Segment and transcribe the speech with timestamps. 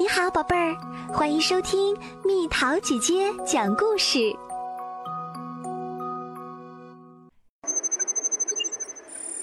[0.00, 0.76] 你好，宝贝儿，
[1.12, 4.32] 欢迎收听蜜桃姐姐讲故事。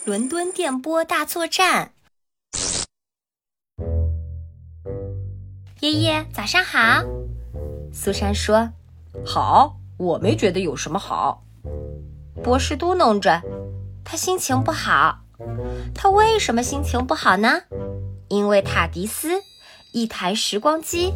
[0.06, 1.92] 伦敦电波大作战。
[5.82, 7.04] 爷爷，早上好。
[7.92, 8.70] 苏珊说
[9.28, 11.44] ：“好，我没觉得有什么好。”
[12.42, 13.42] 博士嘟囔着，
[14.06, 15.20] 他心情不好。
[15.94, 17.64] 他为什么心情不好呢？
[18.30, 19.42] 因为塔迪斯。
[19.96, 21.14] 一台时光机，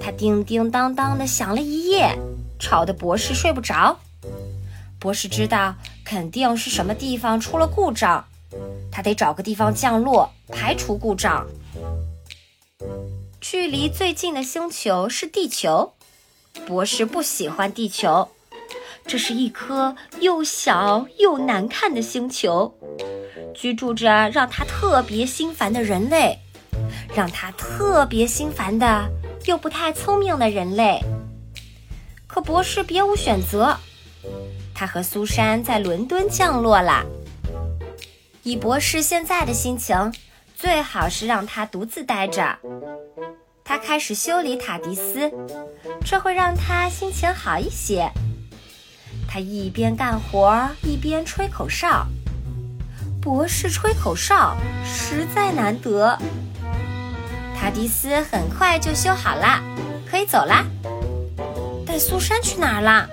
[0.00, 2.16] 它叮叮当当的响了一夜，
[2.56, 3.98] 吵得博士睡不着。
[5.00, 8.24] 博士知道肯定是什么地方出了故障，
[8.92, 11.44] 他得找个地方降落，排除故障。
[13.40, 15.94] 距离最近的星球是地球，
[16.68, 18.28] 博士不喜欢地球，
[19.04, 22.72] 这是一颗又小又难看的星球，
[23.52, 26.38] 居住着让他特别心烦的人类。
[27.14, 29.08] 让他特别心烦的
[29.46, 31.00] 又不太聪明的人类，
[32.26, 33.76] 可博士别无选择。
[34.74, 37.04] 他和苏珊在伦敦降落了。
[38.42, 40.12] 以博士现在的心情，
[40.56, 42.56] 最好是让他独自待着。
[43.64, 45.30] 他开始修理塔迪斯，
[46.04, 48.10] 这会让他心情好一些。
[49.28, 52.06] 他一边干活一边吹口哨。
[53.20, 56.18] 博士吹口哨实在难得。
[57.60, 59.62] 塔迪斯很快就修好了，
[60.10, 60.64] 可以走啦。
[61.86, 63.06] 但苏珊去哪儿了？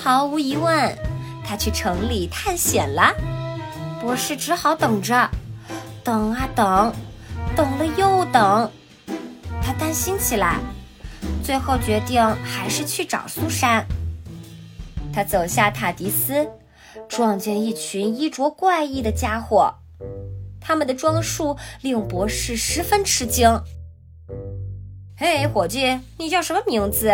[0.00, 0.96] 毫无疑问，
[1.44, 3.12] 她去城里探险了。
[4.00, 5.28] 博士只好等着，
[6.04, 6.94] 等啊等，
[7.56, 8.70] 等了又等。
[9.60, 10.60] 他担心起来，
[11.42, 13.84] 最后决定还是去找苏珊。
[15.12, 16.48] 他走下塔迪斯，
[17.08, 19.74] 撞见一群衣着怪异的家伙。
[20.66, 23.62] 他们的装束令博士十分吃惊。
[25.14, 27.12] 嘿，伙计，你叫什么名字？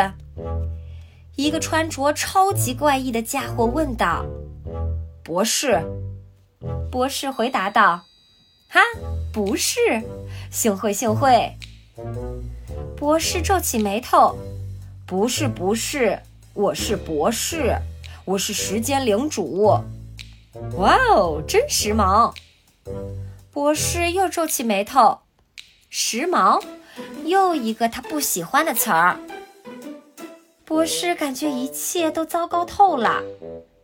[1.34, 4.24] 一个穿着超级怪异的家伙问道。
[5.24, 5.82] 博士，
[6.92, 8.02] 博士回答道。
[8.68, 8.80] 哈，
[9.32, 9.80] 不是，
[10.48, 11.52] 幸会幸会。
[12.96, 14.38] 博士皱起眉头。
[15.06, 16.20] 不是不是，
[16.54, 17.76] 我是博士，
[18.24, 19.82] 我是时间领主。
[20.76, 22.32] 哇哦，真时髦。
[23.52, 25.22] 博士又皱起眉头，
[25.88, 26.62] 时髦，
[27.24, 29.18] 又一个他不喜欢的词儿。
[30.64, 33.20] 博士感觉一切都糟糕透了，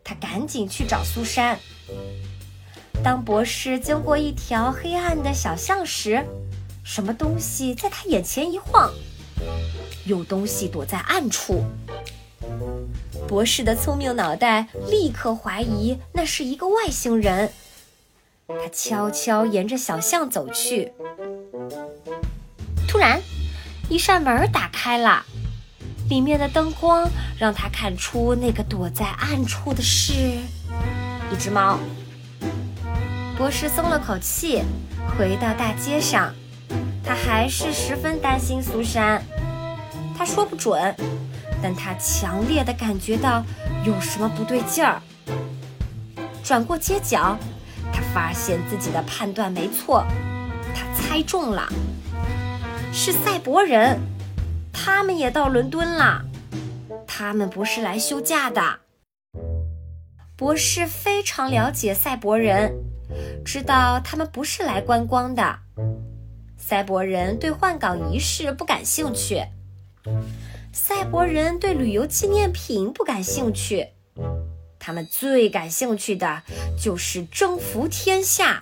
[0.05, 1.59] 他赶紧去找苏珊。
[3.03, 6.25] 当博士经过一条黑暗的小巷时，
[6.85, 8.89] 什么东西在他眼前一晃，
[10.05, 11.65] 有东西躲在暗处。
[13.27, 17.53] 博士的聪明脑袋立刻怀疑那是一个外星人。
[18.49, 20.93] 他悄悄沿着小巷走去，
[22.87, 23.21] 突然，
[23.89, 25.25] 一扇门打开了，
[26.09, 30.13] 里面的灯光让他看出那个躲在暗处的是
[31.33, 31.81] 一只猫。
[33.37, 34.63] 博士松了口气，
[35.19, 36.33] 回到大街上，
[37.05, 39.21] 他还是十分担心苏珊。
[40.17, 40.95] 他说不准，
[41.61, 43.45] 但他强烈的感觉到
[43.85, 45.03] 有什么不对劲儿。
[46.45, 47.37] 转过街角。
[47.97, 50.05] 他发现自己的判断没错，
[50.75, 51.67] 他猜中了，
[52.93, 53.99] 是赛博人，
[54.71, 56.23] 他们也到伦敦了，
[57.07, 58.81] 他们不是来休假的。
[60.37, 62.75] 博士非常了解赛博人，
[63.43, 65.61] 知道他们不是来观光的。
[66.59, 69.43] 赛博人对换岗仪式不感兴趣，
[70.71, 73.96] 赛博人对旅游纪念品不感兴趣。
[74.87, 76.45] 他们最感兴趣的
[76.81, 78.61] 就是征服天下。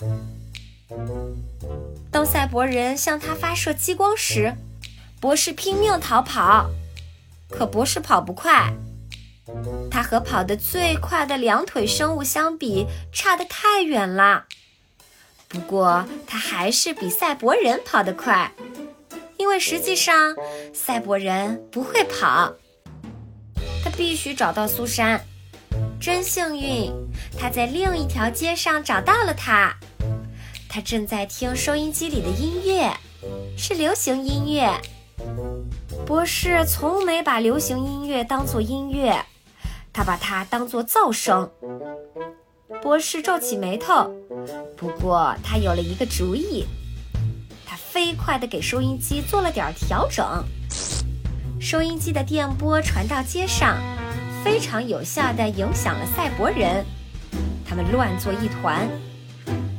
[2.10, 4.54] 当赛博人向他发射激光时，
[5.20, 6.70] 博士拼命逃跑，
[7.50, 8.72] 可博士跑不快，
[9.90, 14.46] 他和跑得最快的两腿生物相比，差得太远了。
[15.46, 18.50] 不过他还是比赛博人跑得快，
[19.36, 20.34] 因为实际上
[20.72, 22.54] 赛博人不会跑。
[23.84, 25.22] 他必须找到苏珊。
[26.04, 26.92] 真幸运，
[27.38, 29.74] 他在另一条街上找到了他。
[30.68, 32.92] 他正在听收音机里的音乐，
[33.56, 34.70] 是流行音乐。
[36.04, 39.18] 博士从没把流行音乐当作音乐，
[39.94, 41.50] 他把它当作噪声。
[42.82, 44.14] 博士皱起眉头，
[44.76, 46.66] 不过他有了一个主意。
[47.64, 50.44] 他飞快地给收音机做了点调整，
[51.58, 53.78] 收音机的电波传到街上。
[54.44, 56.84] 非常有效地影响了赛博人，
[57.66, 58.86] 他们乱作一团，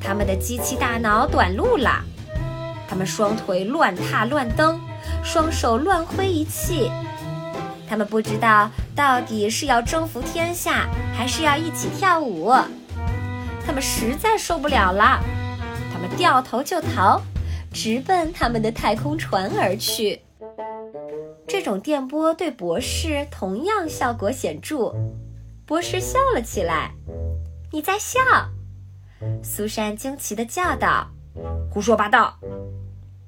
[0.01, 2.03] 他们的机器大脑短路了。
[2.89, 4.81] 他们双腿乱踏乱蹬，
[5.23, 6.91] 双手乱挥一气。
[7.87, 12.51] 他们不知道到底是要征服天下，还是要一起跳舞。
[13.63, 15.23] 他们实在受不了了，
[15.93, 17.21] 他们掉头就逃，
[17.71, 20.19] 直奔他们的太空船而去。
[21.57, 24.93] 这种电波对博士同样效果显著。
[25.65, 26.91] 博士笑了起来
[27.71, 28.19] ：“你在笑？”
[29.41, 31.07] 苏珊惊奇地叫道
[31.71, 32.37] ：“胡说八道！”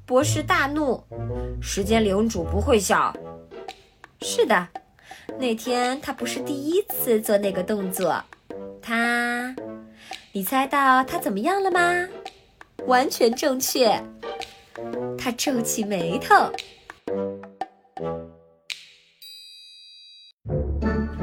[0.05, 1.01] 博士大怒
[1.63, 3.15] ：“时间领主不会笑。”
[4.19, 4.67] 是的，
[5.39, 8.21] 那天他不是第一次做那个动作。
[8.81, 9.55] 他，
[10.33, 12.05] 你猜到他怎么样了吗？
[12.87, 14.03] 完全正确。
[15.17, 16.51] 他皱起眉头。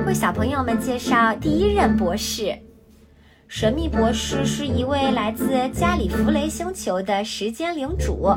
[0.06, 2.58] 为小朋友们介绍第一任博士。
[3.46, 8.28] 神秘博士是一位来自加里弗雷星球的时间领主，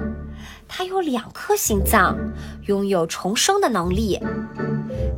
[0.67, 2.15] 他有两颗心脏，
[2.65, 4.19] 拥有重生的能力。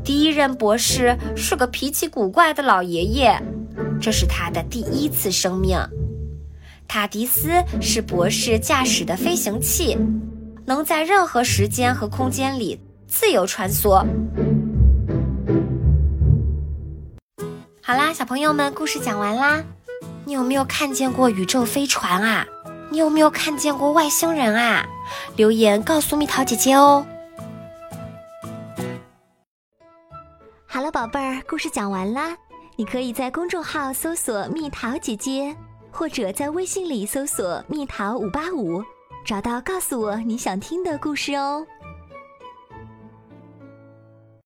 [0.04, 3.38] 第一任博士是个脾气古怪的老爷爷，
[4.00, 5.78] 这是他的第一次生命。
[6.88, 7.50] 塔迪斯
[7.82, 9.98] 是博士驾驶的飞行器，
[10.66, 14.06] 能在任何时间和空间里自由穿梭。
[17.82, 19.64] 好啦，小朋友们，故事讲完啦。
[20.26, 22.46] 你有没有看见过宇宙飞船啊？
[22.92, 24.86] 你有没有看见过外星人啊？
[25.36, 27.04] 留言告诉蜜桃姐姐哦。
[30.68, 32.38] 好了，宝贝儿，故事讲完啦。
[32.76, 35.54] 你可以在公众号搜索“蜜桃姐姐”，
[35.92, 38.84] 或者在微信里搜索“蜜桃五八五”，
[39.26, 41.66] 找到告诉我你想听的故事哦。